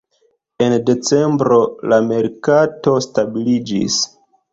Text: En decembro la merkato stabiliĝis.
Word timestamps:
En 0.67 0.75
decembro 0.85 1.59
la 1.93 1.99
merkato 2.11 2.95
stabiliĝis. 3.09 3.99